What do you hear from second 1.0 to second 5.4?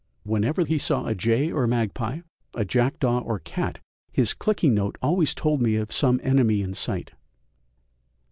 a jay or magpie, a jackdaw or cat, his clicking note always